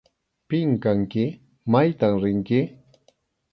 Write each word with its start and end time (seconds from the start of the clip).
¿Pim 0.49 0.69
kanki? 0.83 1.25
¿Maytam 1.71 2.13
rinki? 2.23 2.61